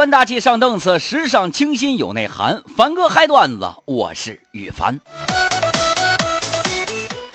[0.00, 2.62] 端大气上档次，时尚清新有内涵。
[2.74, 4.98] 凡哥嗨段子，我是羽凡。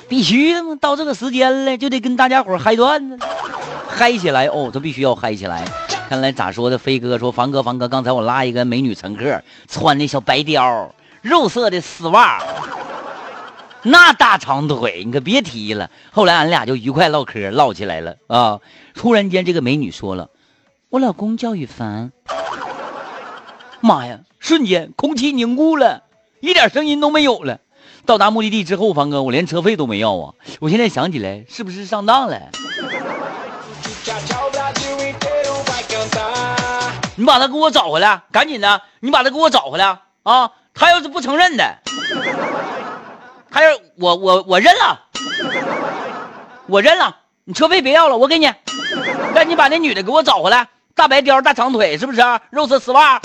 [0.10, 3.20] 必须的嘛，到这个时间了，就得跟大家伙嗨段子，
[3.88, 4.72] 嗨起来哦！
[4.74, 5.64] 这必须要嗨起来。
[6.10, 6.76] 看来咋说的？
[6.76, 10.90] 飞哥说：“凡哥，凡哥，刚才我拉一个美女乘客，穿的小白貂，
[11.22, 12.42] 肉色的丝袜，
[13.84, 18.60] 那大长腿，你可别提了。”后来俺俩就愉快唠嗑，唠起来了啊！
[18.96, 20.30] 突然间，这个美女说了
[20.90, 22.12] ：“我老公叫羽凡。”
[23.86, 24.22] 妈呀！
[24.40, 26.02] 瞬间空气凝固了，
[26.40, 27.60] 一点声音都没有了。
[28.06, 30.34] 到达目的地之后，凡哥，我连车费都没要啊！
[30.60, 32.42] 我现在想起来，是不是上当了？
[37.16, 38.82] 你把他给我找回来，赶紧的！
[39.00, 40.52] 你把他给我找回来啊！
[40.74, 41.78] 他要是不承认的，
[43.50, 45.00] 他要我我我认了，
[46.68, 48.52] 我认了，你车费别要了，我给你，
[49.34, 52.22] 赶紧把那女的给我找回来，大白貂大长腿是不是？
[52.52, 53.20] 肉色丝袜。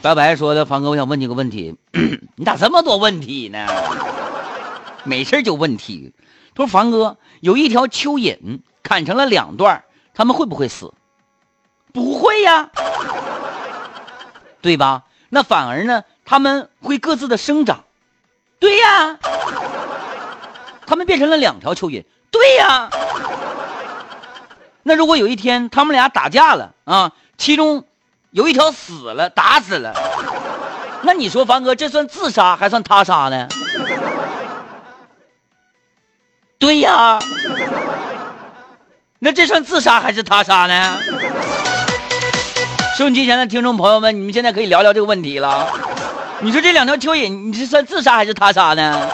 [0.00, 1.74] 白白说的，凡哥，我想问你个问题，
[2.36, 3.66] 你咋这么多问题呢？
[5.02, 6.14] 没事就问题。
[6.54, 9.82] 他说：“凡哥，有一条蚯蚓砍成了两段，
[10.14, 10.94] 他们会不会死？
[11.92, 12.70] 不会呀，
[14.60, 15.02] 对吧？
[15.30, 17.82] 那反而呢，他们会各自的生长。
[18.62, 19.18] 对呀，
[20.86, 22.04] 他们变成了两条蚯蚓。
[22.30, 22.88] 对呀。
[24.84, 27.84] 那如果有一天他们俩打架了啊，其中……
[28.30, 29.92] 有一条死了，打死了。
[31.02, 33.48] 那你说，凡哥，这算自杀还算他杀呢？
[36.56, 37.18] 对呀。
[39.18, 40.98] 那这算自杀还是他杀呢？
[42.96, 45.68] 收音机前的听众朋友们，你们现在可以聊聊这个问题了。
[46.44, 49.08] 你说这两条蚯蚓，你是算自杀还是他杀呢？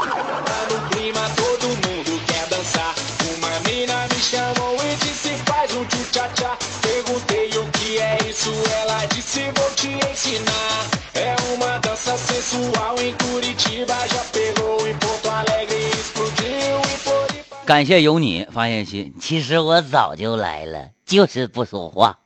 [17.67, 22.17] 感谢有你发现新，其实我早就来了，就是不说话，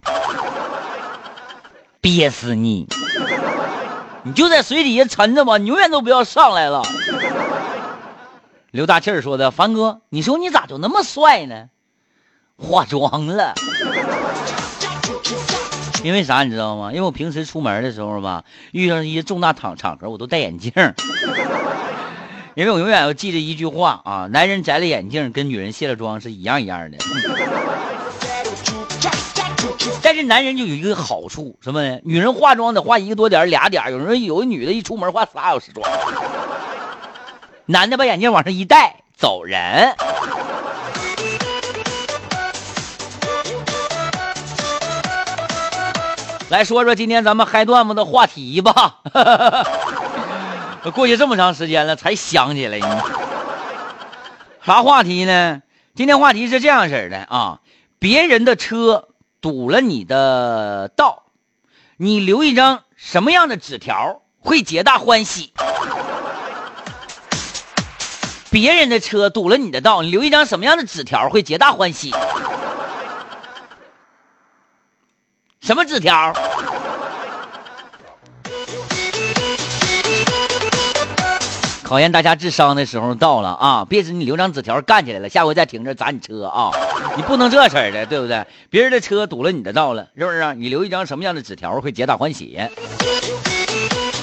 [2.01, 2.87] 憋死你！
[4.25, 6.83] 你就在水底下沉着吧，你永远都不要上来了。
[8.71, 11.67] 刘大气儿说的，凡哥，你说你咋就那么帅呢？
[12.57, 13.55] 化妆了。
[16.05, 16.93] 因为啥你知道吗？
[16.93, 20.73] 因为我平时出门的时候吧，遇上一些重大场场合，我都戴眼镜。
[22.55, 26.99] 因为我永远要记着一句话啊，男人摘了眼镜跟女人卸了妆是一样一样的。
[30.25, 31.99] 男人就有一个好处，什么呢？
[32.05, 35.91] 女人化妆得化一个多点俩点有人有个女的一出门化仨小时妆，
[37.67, 39.95] 男的把眼镜往上一戴走人。
[46.49, 48.99] 来说说今天咱们嗨段子的话题吧。
[50.95, 53.03] 过去这么长时间了，才想起来呢。
[54.65, 55.63] 啥话题呢？
[55.95, 57.61] 今天话题是这样式的啊：
[57.99, 59.09] 别人的车
[59.43, 61.25] 堵了你的道，
[61.97, 65.53] 你留一张什么样的纸条会皆大欢喜？
[68.51, 72.15] 别人的车堵了你的道，你留一张什么样的纸条会皆大欢喜？
[75.61, 76.33] 什么纸条？
[81.93, 83.87] 考验大家智商的时候到了啊！
[83.87, 86.71] 别是你留张纸条干起来了，下回再停这砸你车啊！
[87.19, 88.47] 你不能这事儿的，对不对？
[88.71, 90.55] 别人的车堵了你的道了，是不是？
[90.55, 92.59] 你留一张什么样的纸条会皆大欢喜？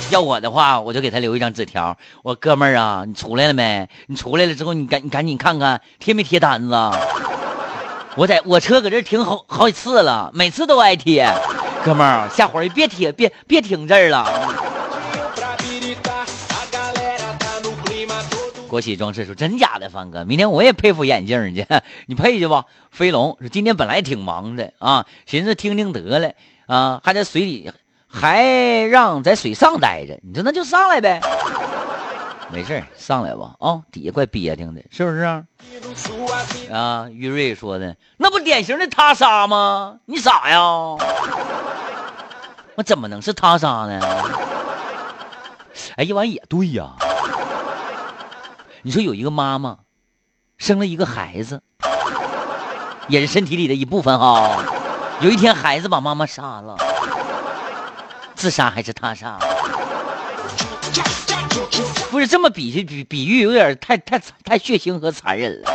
[0.10, 1.96] 要我的话，我就给他留一张纸条。
[2.24, 3.88] 我哥们儿啊，你出来了没？
[4.08, 6.76] 你出来了之后，你赶你赶紧看看贴没贴单子。
[8.16, 11.32] 我在我车搁这停好好几次了，每次都挨贴，
[11.86, 14.26] 哥们儿，下回别贴，别别停这儿了。
[18.80, 21.66] 国企装饰说：“真假的，方哥，明天我也配副眼镜去，
[22.08, 26.32] 你配去吧。”飞龙说：“今天本来挺忙的啊，寻思听听得了
[26.66, 27.70] 啊，还在水里，
[28.08, 28.42] 还
[28.90, 31.20] 让在水上待着，你说那就上来呗。
[32.52, 33.82] ”没事上来吧啊！
[33.92, 35.44] 底下怪憋挺的，是不是啊？
[36.72, 39.98] 啊，玉瑞说的那不典型的他杀吗？
[40.06, 40.62] 你傻呀？
[42.76, 44.00] 我怎么能是他杀呢？
[45.98, 46.96] 哎，一玩也对呀。
[48.90, 49.78] 你说有一个妈妈
[50.58, 51.62] 生了一个孩子，
[53.08, 54.64] 也是身体里的一部分哈。
[55.22, 56.76] 有一天孩子把妈妈杀了，
[58.34, 59.38] 自杀还是他杀？
[62.10, 65.72] 不是这么比比比喻有点太太太血腥和残忍了。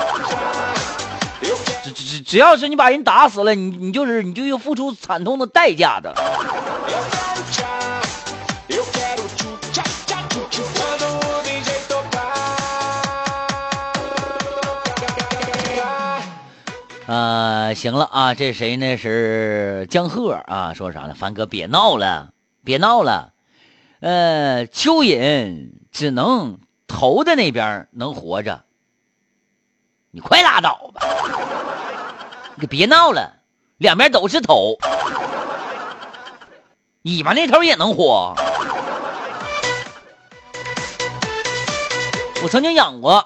[1.84, 6.12] 只只只要是你把人打死了，你你就是你就要付出惨痛的代价的。
[17.14, 18.96] 呃，行了啊，这谁呢？
[18.96, 21.14] 是江鹤啊，说啥呢？
[21.14, 22.32] 凡哥别闹了，
[22.64, 23.32] 别闹了。
[24.00, 26.58] 呃，蚯蚓只能
[26.88, 28.64] 头的那边能活着，
[30.10, 31.06] 你快拉倒吧！
[32.58, 33.36] 你别闹了，
[33.76, 34.76] 两边都是头，
[37.02, 38.34] 尾巴那头也能活。
[42.42, 43.24] 我曾经养过，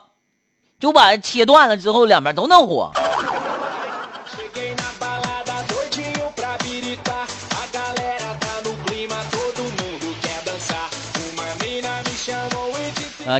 [0.78, 2.92] 就把切断了之后，两边都能活。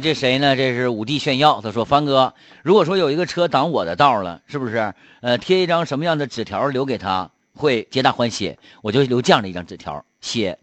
[0.01, 0.57] 这谁呢？
[0.57, 1.61] 这是五弟炫耀。
[1.61, 4.95] 他说：“凡哥，如果说有一个车挡我的道了，是不是？
[5.21, 8.59] 呃，贴一张什么样的纸条留给他，会皆大欢喜？
[8.83, 10.59] 我就留这样的一张纸条，写，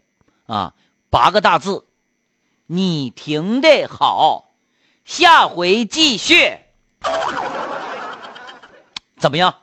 [0.46, 0.72] 啊，
[1.10, 1.84] 八个大字：
[2.66, 4.52] 你停的好，
[5.04, 6.56] 下回继续。
[9.18, 9.54] 怎么样？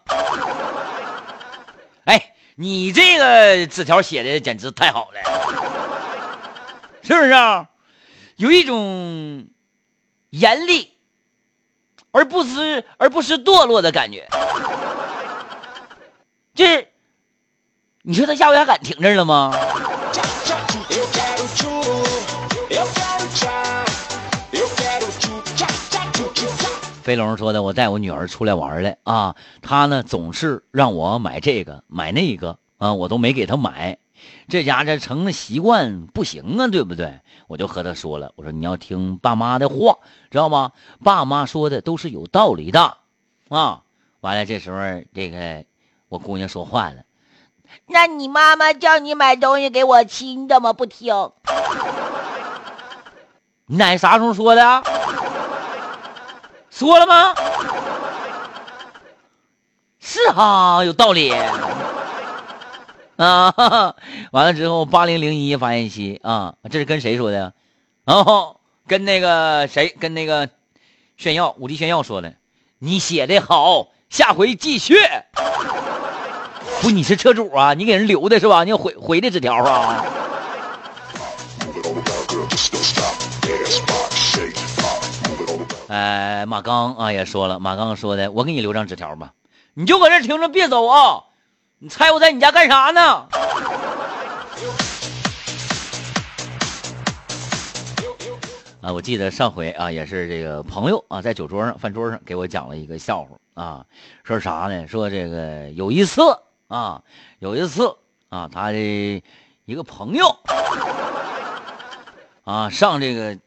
[2.06, 5.20] 哎，你这个纸条写的简直太好了，
[7.02, 7.30] 是不是？
[7.32, 7.70] 啊？
[8.36, 9.48] 有一种。”
[10.34, 10.92] 严厉，
[12.12, 14.28] 而不是而不是堕落的感觉。
[16.56, 16.88] 这，
[18.02, 19.56] 你说他下回还敢停这儿了吗？
[27.04, 34.00] 飞龙说的，我带我女儿出来玩来啊，她呢总是让我买这个买那个啊，我都没给她买。
[34.48, 37.20] 这家这成了习惯，不行啊，对不对？
[37.48, 39.98] 我就和他说了，我说你要听爸妈的话，
[40.32, 40.72] 知道吗？
[41.04, 42.98] 爸妈说的都是有道理的，
[43.50, 43.82] 啊！
[44.22, 44.78] 完了，这时候
[45.14, 45.66] 这个
[46.10, 47.04] 我姑娘说话了，
[47.88, 51.14] 那你妈妈叫你买东西给我吃，你怎么不听？
[53.66, 54.84] 你奶啥时候说的？
[56.70, 57.36] 说了吗？
[60.00, 61.32] 是哈，有道理。
[63.18, 63.96] 啊，
[64.32, 67.54] 完了之后，八零零一发信息啊，这是跟谁说的？
[68.06, 68.58] 哦，
[68.88, 70.50] 跟那个谁，跟那个
[71.16, 72.34] 炫耀五 D 炫耀说的。
[72.80, 74.96] 你写的好，下回继续。
[76.82, 78.64] 不，你是车主啊，你给人留的是吧？
[78.64, 80.04] 你回回的纸条啊。
[85.88, 89.34] 哎，马刚啊也说了，马刚说的，我给你留张纸条吧，
[89.76, 91.24] 你就搁这停着，别走啊。
[91.84, 93.02] 你猜我在你家干啥呢？
[98.82, 103.86] 啊，我记得上回啊，也是这个朋友啊，在酒桌上饭桌上给我讲了一个笑话啊，
[104.24, 104.88] 说啥呢？
[104.88, 106.22] 说这个有一次
[106.70, 107.04] 啊，
[107.40, 107.98] 有一次
[108.30, 109.22] 啊，他的
[109.66, 110.40] 一个朋友
[112.46, 113.38] 啊，上这个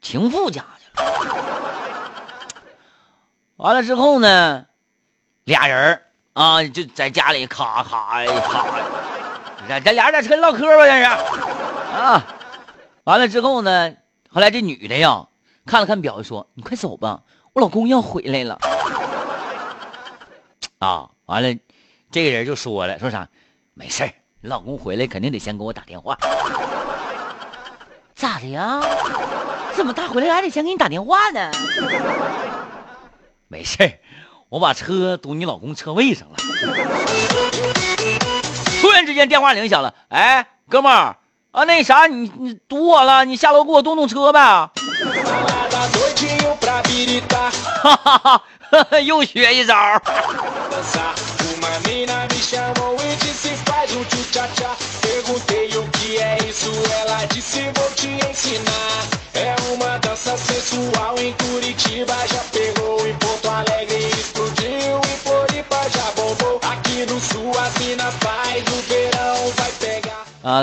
[0.00, 1.10] 情妇家去了，
[3.56, 4.64] 完了之后呢，
[5.42, 6.00] 俩人
[6.34, 8.66] 啊，就在家里咔咔咔，
[9.68, 12.26] 咱咱俩在车里唠嗑吧，这是啊。
[13.04, 13.94] 完了之后呢，
[14.28, 15.28] 后来这女的呀，
[15.64, 17.22] 看了看表，说：“你快走吧，
[17.52, 18.58] 我老公要回来了。”
[20.80, 21.56] 啊，完了，
[22.10, 23.28] 这个人就说了，说啥？
[23.74, 24.04] 没事
[24.40, 26.18] 你老公回来肯定得先给我打电话。
[28.16, 28.80] 咋的呀？
[29.76, 31.50] 怎么他回来还得先给你打电话呢？
[33.46, 34.00] 没事
[34.48, 36.36] 我把车堵你老公车位上了。
[38.80, 41.16] 突然之间电话铃响了，哎，哥们儿
[41.52, 44.40] 啊，那啥，你你堵我了，你下楼给我动动车呗。
[47.82, 48.42] 哈哈哈，
[49.04, 49.74] 又学一招。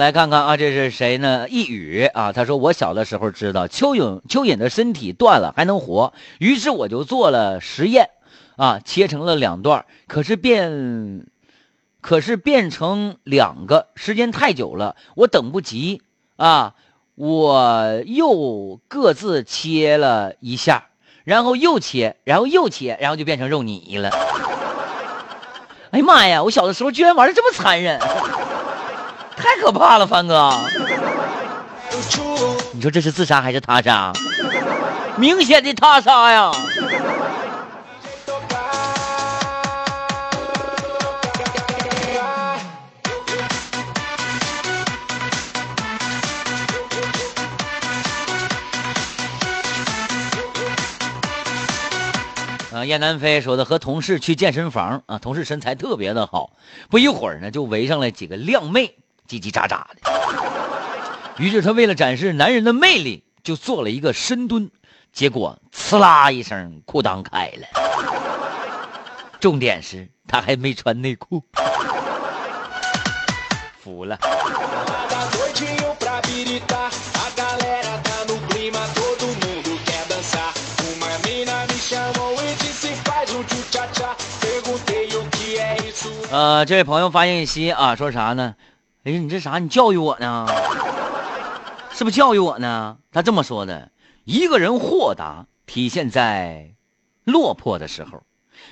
[0.02, 1.48] 来看看啊，这是谁呢？
[1.48, 8.10] 一语啊，他说我小的时候知道蚯蚓，蚯蚓的身体断了还能活，于是我就做了实验，
[8.56, 11.28] 啊，切成了两段，可是变，
[12.02, 16.02] 可是变成两个，时间太久了，我等不及
[16.36, 16.74] 啊，
[17.14, 20.86] 我又各自切了一下，
[21.26, 24.10] 然后又切，然后又切，然后就变成肉泥了。
[25.92, 26.42] 哎呀妈呀！
[26.42, 28.00] 我小的时候居然玩的这么残忍。
[29.42, 30.54] 太可怕了，凡哥！
[32.74, 34.14] 你说这是自杀还是他杀？
[35.18, 36.52] 明显的他杀呀！
[52.74, 56.52] 啊，燕南飞说的和同事去健身房啊，同事身材特别的好，
[56.90, 58.96] 不一会儿呢就围上来几个靓妹，
[59.32, 60.02] 叽叽喳喳的。
[61.38, 64.70] 于是他为了展示男人的魅力，就做了一个深蹲，
[65.14, 67.68] 结果呲啦一声，裤裆开了。
[69.40, 71.42] 重点是他还没穿内裤，
[73.82, 74.18] 服了。
[86.30, 88.56] 呃，这位朋友发信息啊，说啥呢？
[89.04, 89.58] 哎，你这啥？
[89.58, 90.46] 你教育我呢？
[91.92, 93.00] 是不是教育我呢？
[93.12, 93.92] 他这么说的：
[94.26, 96.76] 一个人豁达体现在
[97.24, 98.22] 落魄的时候，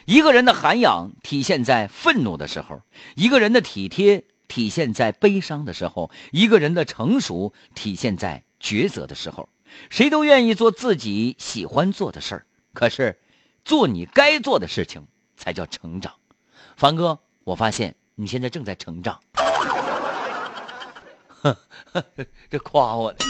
[0.05, 2.83] 一个人的涵养体现在愤怒的时候，
[3.15, 9.49] 一个人的体贴体现在悲伤的时候，一个人的成熟体现在抉择的时候。
[9.89, 13.19] 谁都愿意做自己喜欢做的事儿，可是
[13.65, 16.13] 做你该做的事情才叫成长。
[16.75, 17.17] 凡哥。
[17.45, 19.21] 我发现你现在正在成长，
[22.49, 23.25] 这夸我的，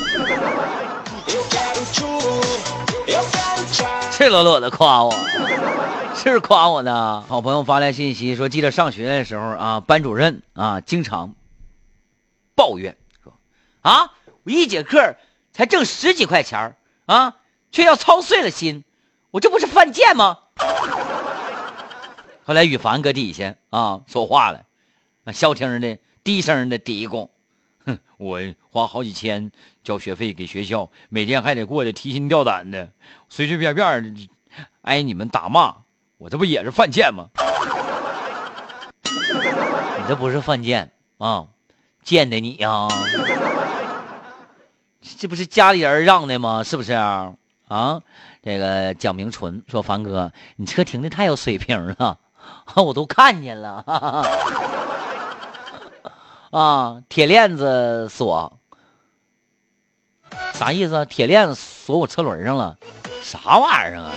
[4.12, 5.14] 赤裸裸的夸我，
[6.16, 7.24] 是夸我呢。
[7.28, 11.36] 好朋友发来信息说，记得上学的时候啊，班主任啊经常
[12.56, 13.34] 抱怨说，
[13.82, 14.12] 啊，
[14.44, 15.16] 我一节课
[15.54, 16.76] 才挣十几块钱
[17.06, 17.36] 啊，
[17.72, 18.84] 却要操碎了心，
[19.32, 20.40] 我这不是犯贱吗？
[22.44, 24.64] 后来羽凡搁底下啊说话了，
[25.32, 27.30] 消停的低声的嘀咕
[28.18, 29.52] ：“我花好几千
[29.84, 32.90] 交学费给学校，每天还得过得提心吊胆的，
[33.30, 34.30] 随随便便
[34.82, 35.76] 挨你们打骂，
[36.18, 37.30] 我这不也是犯贱吗？
[39.04, 41.48] 你这不是犯贱啊，
[42.04, 42.88] 贱的你呀！
[45.18, 46.64] 这不是家里人让的吗？
[46.64, 47.34] 是不是啊？
[47.68, 48.02] 啊，
[48.42, 52.20] 这个蒋明纯说：凡哥，你车停的太有水平了。
[52.76, 53.84] ”我都看见了，
[56.52, 58.60] 啊，铁链子锁，
[60.54, 61.06] 啥意思？
[61.06, 62.78] 铁链子锁我车轮上了，
[63.22, 64.12] 啥玩意儿啊？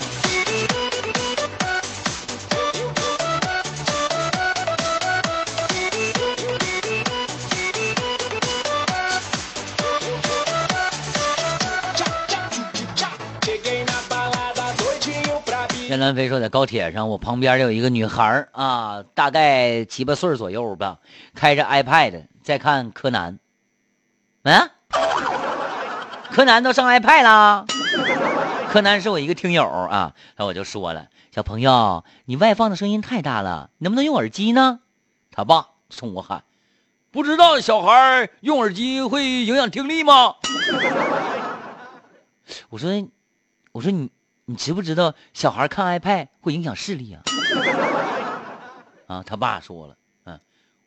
[15.93, 20.97] 天南飞说，在高铁上，我旁边有一个女孩啊，大概七八岁左右吧，
[21.35, 23.39] 开着 iPad 在看柯南。
[24.45, 24.71] 嗯，
[26.31, 27.67] 柯南都上 iPad 了。
[28.71, 34.81] 柯南是我一个听友啊，那我就说了，小朋友，你外放的声音太大了，能不能用耳机呢？
[35.31, 36.43] 他爸冲我喊
[37.13, 40.37] ：“不知道小孩用耳机会影响听力吗？”
[42.71, 42.91] 我说
[43.73, 44.11] ：“我说你。”
[44.45, 47.23] 你知不知道小孩看 iPad 会影响视力啊？
[49.07, 49.95] 啊，他爸说了，
[50.25, 50.41] 嗯，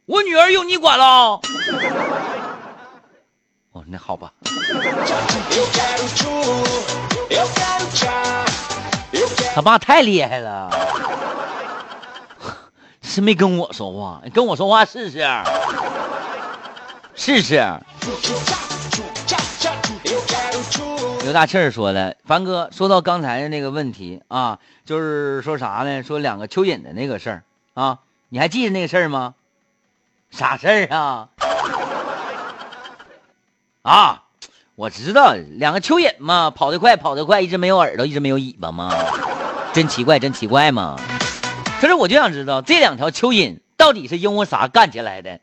[0.06, 1.40] 我女儿用你管了。
[3.72, 4.34] 哦，那好吧。
[9.54, 10.70] 他爸太厉害了，
[13.02, 15.26] 是没跟我说话，跟我说话试试，
[17.16, 17.64] 试试。
[21.26, 26.04] 刘大庆说了：“凡哥，说到刚才的那个问题啊，就是说啥呢？
[26.04, 27.98] 说两个蚯蚓的那个事儿啊，
[28.30, 29.34] 你还记得那个事儿吗？
[30.30, 31.30] 啥事儿啊？
[33.82, 34.24] 啊，
[34.76, 38.94] 我知道，两个蚯蚓嘛，跑得快，跑得快，一直没有耳朵，一直没有尾巴嘛，
[39.74, 40.96] 真奇怪，真奇怪嘛。
[41.82, 45.40] 可是我就想知道，这两条蚯蚓到底是因为啥干起来的？”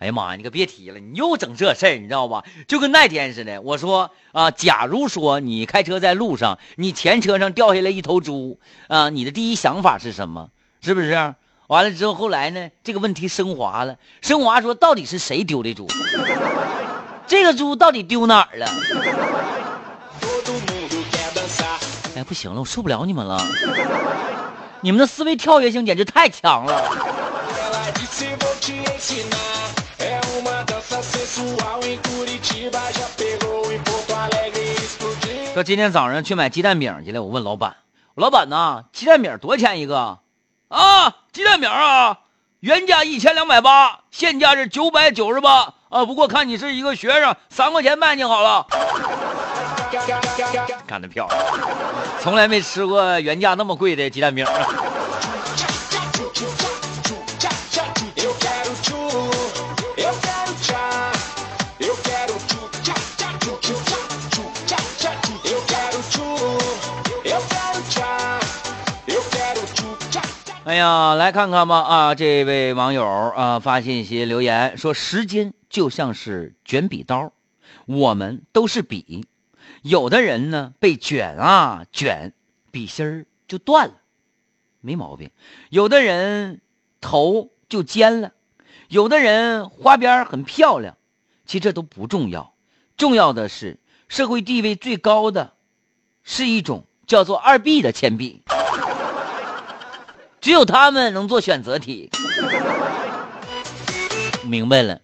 [0.00, 0.36] 哎呀妈呀！
[0.36, 2.42] 你可别提了，你又整这事儿，你知道吧？
[2.66, 3.60] 就跟那天似的。
[3.60, 10.48] 我说啊，假如说你开车在路上，你前车上掉下来一头猪啊，你的第一想法是什么？
[10.80, 11.34] 是不是？
[11.66, 15.86] 完了之后，后来呢，这个问题升华了，升华说到底是谁丢的猪？
[17.26, 18.66] 这个猪到底丢哪儿了？
[22.16, 23.38] 哎，不行了，我受不了你们了，
[24.80, 26.90] 你们的思维跳跃性简直太强了。
[35.52, 37.74] 说今天早上去买鸡蛋饼去了，我问老板
[38.14, 40.18] ：“老板呐，鸡蛋饼多少钱一个？”
[40.68, 42.18] 啊，鸡蛋饼啊，
[42.60, 48.64] 原价一千两百八，现价是九百九十八啊，不过看你是一个学生，三块钱卖你好了。
[50.86, 51.40] 干得漂亮，
[52.20, 54.46] 从来没吃过原价那么贵的鸡蛋饼。
[70.70, 72.14] 哎呀，来看看吧啊！
[72.14, 77.32] 这位网友啊发信息留言说：“时间就像是卷笔刀，
[77.86, 79.26] 我们都是笔。
[79.82, 82.34] 有的人呢被卷啊卷，
[82.70, 83.94] 笔芯儿就断了，
[84.80, 85.30] 没毛病；
[85.70, 86.60] 有的人
[87.00, 88.30] 头就尖了，
[88.86, 90.96] 有的人花边很漂亮。
[91.46, 92.54] 其实这都不重要，
[92.96, 95.54] 重要的是社会地位最高的，
[96.22, 98.44] 是一种叫做二 B 的铅笔。”
[100.40, 102.10] 只有他们能做选择题，
[104.42, 105.00] 明白了，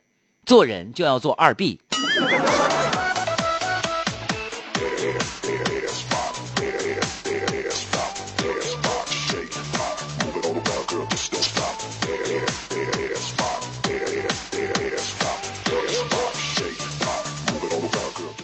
[0.46, 1.78] 做人就要做二 B。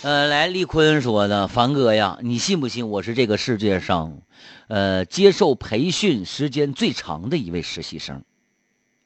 [0.02, 4.18] 呃，来，丽坤说的，凡哥呀，你信不信我是这个世界上？
[4.66, 8.24] 呃，接受培训时间最长的一位实习生，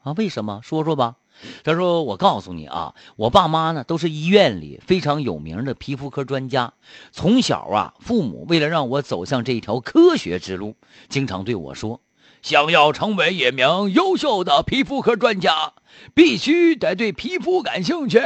[0.02, 0.60] 啊，为什么？
[0.62, 1.16] 说说吧。
[1.64, 6.72] 他说：“我告诉你啊，我爸妈呢都是医院里非常有名的皮肤科专家。
[7.12, 10.76] 从小啊，父母为了让我走向这一条科学之路，
[11.10, 12.00] 经常对我说，
[12.40, 15.74] 想要成为一名优秀的皮肤科专家，
[16.14, 18.18] 必须得对皮肤感兴趣。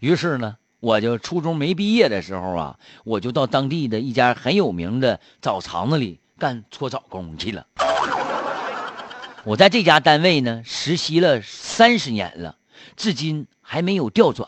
[0.00, 7.64] 于是呢，我就初中没毕业的时候啊，我就到当地的一家很有名的澡堂子里。”干搓澡工去了。
[9.44, 12.56] 我在这家单位呢实习了三十年了，
[12.96, 14.46] 至今还没有调转。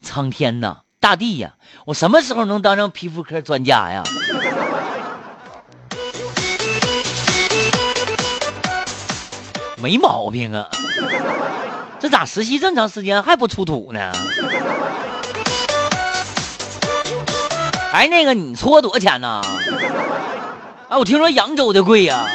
[0.00, 1.54] 苍天呐，大地呀，
[1.86, 4.04] 我什么时候能当上皮肤科专家呀？
[9.82, 10.68] 没毛病啊，
[12.00, 14.10] 这咋实习这么长时间还不出土呢？
[17.92, 19.42] 哎，那个你搓多少钱呢？
[20.88, 22.26] 啊，我听说扬州的贵呀。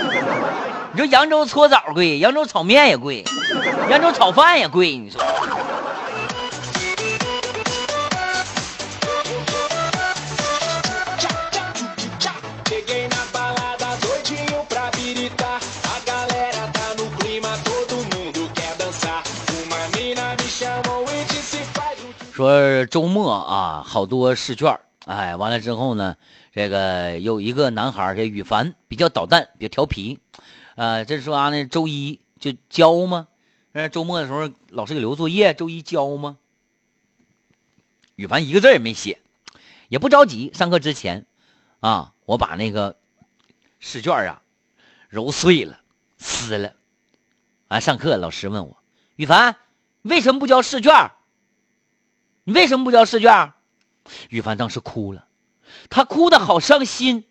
[0.92, 3.26] 你说扬州搓澡贵，扬州炒面也贵，
[3.90, 4.96] 扬州炒饭也贵。
[4.98, 5.20] 你说。
[22.36, 26.18] 说周末啊，好多试卷哎，完了之后呢，
[26.52, 30.20] 这个有一个男孩这羽凡比较捣蛋，比较调皮，
[30.76, 33.30] 呃，这是说呢，周一就交吗？
[33.72, 36.36] 呃，周末的时候老师给留作业，周一交吗？
[38.18, 39.22] 羽凡一个字也没写，
[39.88, 40.52] 也不着急。
[40.54, 41.26] 上课之前，
[41.80, 42.98] 啊，我把那个
[43.80, 44.42] 试卷啊
[45.08, 45.80] 揉碎了，
[46.18, 46.74] 撕了。
[47.70, 48.76] 完上课，老师问我，
[49.16, 49.56] 羽凡
[50.02, 50.92] 为什么不交试卷？
[52.46, 53.52] 你为什么不交试卷？
[54.30, 55.26] 羽凡当时哭了，
[55.90, 57.24] 他哭的好伤心，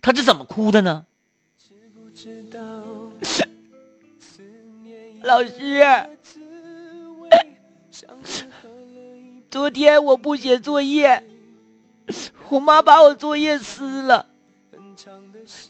[0.00, 1.04] 他是怎么哭的呢？
[5.22, 5.84] 老师，
[9.50, 11.22] 昨天我不写作业，
[12.48, 14.26] 我妈把我作业撕了，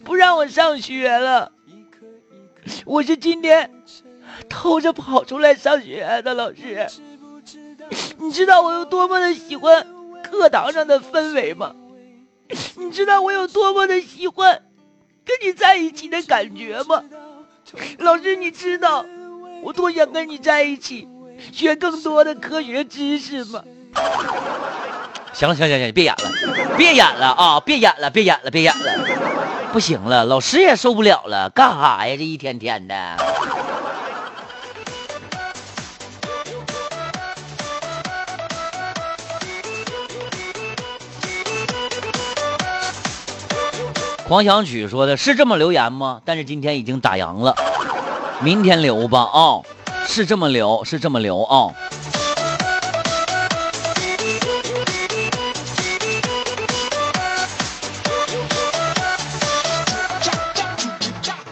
[0.05, 1.51] 不让我上学了。
[2.85, 3.73] 我是今天
[4.49, 6.89] 偷着跑出来上学的，老师，
[8.23, 9.87] 你知道我有多么的喜欢。
[10.23, 11.75] 课堂上的氛围吗？
[12.77, 14.63] 你知道我有多么的喜欢
[15.27, 17.03] 跟你在一起的感觉吗？
[17.99, 19.05] 老师，你知道
[19.63, 21.07] 我多想跟你在一起，
[21.53, 23.63] 学更多的科学知识吗？
[25.35, 26.33] 行了，行行行，别演了，
[26.79, 27.61] 别演了啊！
[27.61, 32.17] 别演了，别演了，别演了，不行了，老师也受不了了，干哈呀？
[32.17, 32.95] 这一天天的。
[44.33, 46.23] 狂想曲说的是这么留言吗？
[46.25, 47.55] 但是今天已经打烊了，
[48.41, 49.61] 明天留吧啊！
[50.07, 51.69] 是这么留，是这么留啊！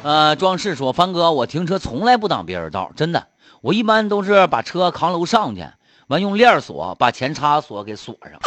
[0.02, 3.26] 呃，装饰说，帆哥，我停车从来不挡别人道，真的，
[3.60, 5.66] 我一般都是把车扛楼上去，
[6.06, 8.40] 完用链锁把前叉锁给锁上，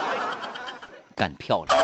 [1.14, 1.78] 干漂亮。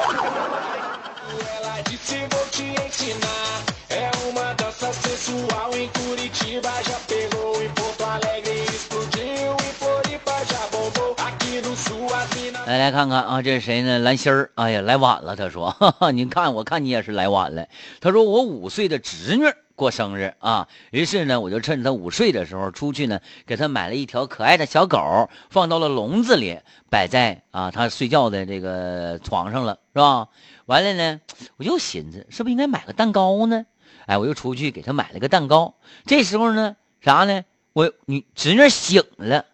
[12.66, 14.00] 来来看看啊，这是谁呢？
[14.00, 15.36] 兰心儿，哎呀，来晚了。
[15.36, 17.64] 他说：“哈哈，你看，我看你也是来晚了。”
[18.00, 19.44] 他说：“我五岁的侄女
[19.76, 26.58] 过生日啊，于是呢，我就趁他午睡的时候出去呢，给他买了一条可爱的小狗，放到了笼子里，
[26.90, 30.26] 摆在啊他睡觉的这个床上了，是吧？”
[30.66, 31.20] 完了呢，
[31.56, 33.64] 我又寻思，是不是应该买个蛋糕呢？
[34.06, 35.74] 哎，我又出去给他买了个蛋糕。
[36.06, 37.44] 这时候呢，啥呢？
[37.72, 39.44] 我女侄女醒了。”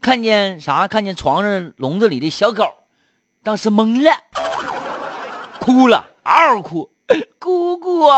[0.00, 0.88] 看见啥？
[0.88, 2.64] 看见床上笼子里的小狗，
[3.42, 4.10] 当时懵了，
[5.60, 6.90] 哭了，嗷嗷哭。
[7.38, 8.08] 姑姑，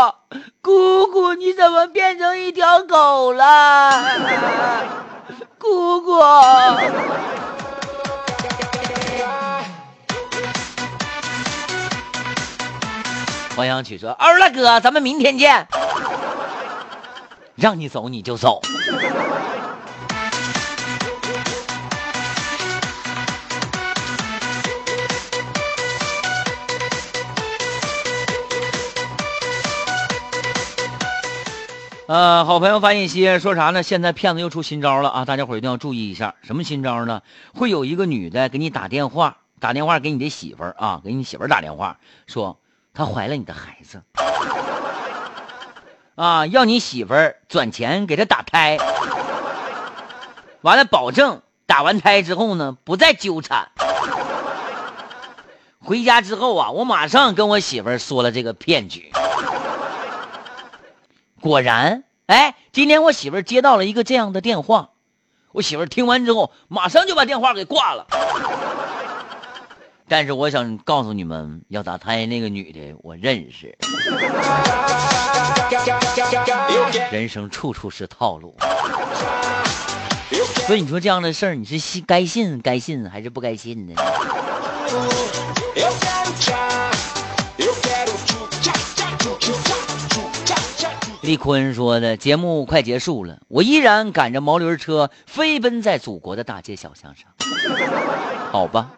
[0.61, 4.05] 姑姑，你怎么变成一条狗了？
[5.59, 6.13] 姑姑。
[13.63, 15.69] 黄小曲说：“欧了哥，咱们明天见。
[17.55, 18.61] 让你走你就走。”
[32.09, 33.85] 呃，好朋友发信息说啥呢？
[33.85, 35.25] 现在骗子又出新招了啊！
[35.25, 37.23] 大家伙一定要注意一下，什么新招呢？
[37.55, 42.59] 会有一个女的给你打电话，打电话给你的媳妇儿啊，给你媳妇儿打电话，说
[42.95, 44.03] 她怀了你的孩子，
[46.15, 48.79] 啊，要你媳妇儿转钱给她打胎，
[50.61, 53.71] 完了保证打完胎之后呢不再纠缠。
[55.81, 59.11] 回家之后啊，我马上跟我媳妇儿说了这个骗局。
[61.41, 64.91] 果然，哎，今天我媳妇儿接到了一个这样的电话，
[65.51, 68.07] 我媳妇儿听完之后，马上就把电话给挂了。
[70.13, 73.75] 但是我想告诉你们，要打胎那个女的，我认识。
[77.11, 78.55] 人生处处是套路，
[80.67, 83.95] 所以你说这样的事儿，你是信该信该信还是不该信呢？
[91.23, 97.25] 李坤说的节目快结束了，我依然赶着毛驴车飞奔在祖国的大街小巷上。
[98.53, 98.91] 好吧。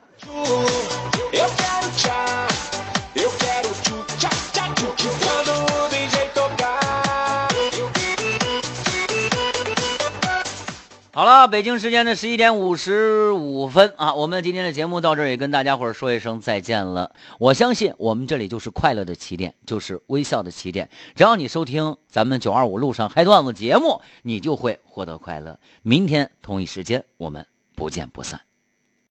[11.14, 17.14] 好了，北京时间的十一点五十五分啊，我们今天的节目到这儿也跟大家伙儿说一声再见了。
[17.38, 20.90] 我相信我们这里就是快乐的起点，就是微笑的起点。
[21.14, 25.60] 只要你收听咱们九二五路上嗨段子节目，你就会获得快乐。
[25.82, 27.46] 明天同一时间，我们
[27.76, 28.40] 不见不散。